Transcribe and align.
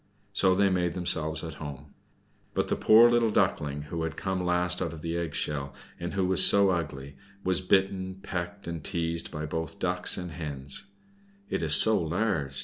So 0.33 0.55
they 0.55 0.71
made 0.71 0.93
themselves 0.93 1.43
at 1.43 1.61
home. 1.61 1.93
But 2.55 2.69
the 2.69 2.75
poor 2.75 3.07
little 3.11 3.29
Duckling, 3.29 3.83
who 3.83 4.01
had 4.01 4.17
come 4.17 4.43
last 4.43 4.81
out 4.81 4.93
of 4.93 5.05
its 5.05 5.15
egg 5.15 5.35
shell, 5.35 5.75
and 5.99 6.13
who 6.15 6.25
was 6.25 6.43
so 6.43 6.71
ugly, 6.71 7.17
was 7.43 7.61
bitten, 7.61 8.15
pecked, 8.23 8.65
and 8.65 8.83
teased 8.83 9.29
by 9.29 9.45
both 9.45 9.77
Ducks 9.77 10.17
and 10.17 10.31
Hens. 10.31 10.87
"It 11.51 11.61
is 11.61 11.75
so 11.75 12.01
large!" 12.01 12.59